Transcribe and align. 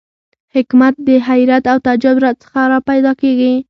حکمت 0.55 0.95
د 1.07 1.09
حیرت 1.27 1.63
او 1.71 1.77
تعجب 1.85 2.15
څخه 2.43 2.61
را 2.71 2.79
پیدا 2.89 3.11
کېږي. 3.21 3.53